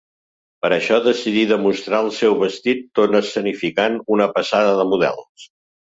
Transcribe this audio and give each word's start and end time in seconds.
Per 0.65 0.69
això, 0.77 0.95
decidí 1.07 1.43
de 1.51 1.59
mostrar 1.65 1.99
el 2.05 2.09
seu 2.21 2.37
vestit 2.41 2.83
tot 3.01 3.19
escenificant 3.23 4.03
una 4.17 4.29
passada 4.39 4.73
de 4.81 4.87
models. 4.95 5.51